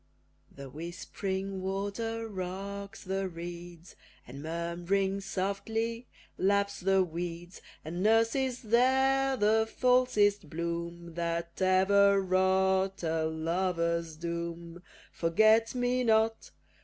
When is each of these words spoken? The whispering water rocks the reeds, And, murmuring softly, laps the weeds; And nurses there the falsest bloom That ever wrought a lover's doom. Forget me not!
The 0.51 0.67
whispering 0.67 1.61
water 1.61 2.27
rocks 2.27 3.03
the 3.03 3.29
reeds, 3.29 3.95
And, 4.27 4.41
murmuring 4.41 5.21
softly, 5.21 6.07
laps 6.39 6.79
the 6.79 7.03
weeds; 7.03 7.61
And 7.85 8.01
nurses 8.01 8.63
there 8.63 9.37
the 9.37 9.71
falsest 9.71 10.49
bloom 10.49 11.13
That 11.13 11.61
ever 11.61 12.19
wrought 12.19 13.03
a 13.03 13.25
lover's 13.25 14.15
doom. 14.15 14.81
Forget 15.11 15.75
me 15.75 16.03
not! 16.03 16.49